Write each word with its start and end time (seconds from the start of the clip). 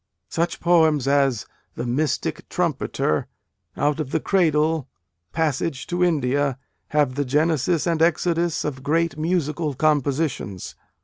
"Such 0.29 0.59
poems 0.61 1.07
as 1.07 1.45
The 1.75 1.85
Mystic 1.85 2.49
Trumpeter, 2.49 3.27
Out 3.77 3.99
of 3.99 4.09
the 4.09 4.19
Cradle, 4.19 4.89
Passage 5.31 5.85
to 5.85 6.03
India, 6.03 6.57
have 6.87 7.13
the 7.13 7.23
genesis 7.23 7.85
and 7.85 8.01
exodus 8.01 8.65
of 8.65 8.81
great 8.81 9.15
musical 9.15 9.75
compositions." 9.75 10.73